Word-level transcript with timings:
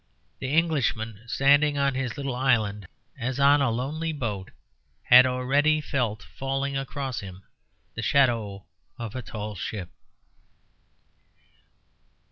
The 0.39 0.47
Englishman, 0.47 1.21
standing 1.27 1.77
on 1.77 1.93
his 1.93 2.17
little 2.17 2.33
island 2.35 2.87
as 3.19 3.39
on 3.39 3.61
a 3.61 3.69
lonely 3.69 4.11
boat, 4.11 4.49
had 5.03 5.27
already 5.27 5.79
felt 5.79 6.23
falling 6.23 6.75
across 6.75 7.19
him 7.19 7.43
the 7.93 8.01
shadow 8.01 8.65
of 8.97 9.15
a 9.15 9.21
tall 9.21 9.53
ship. 9.53 9.91